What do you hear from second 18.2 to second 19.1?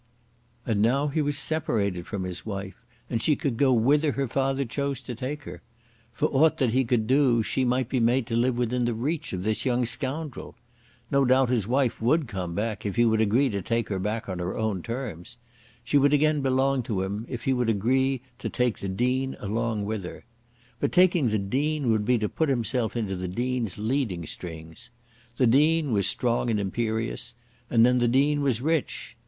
to take the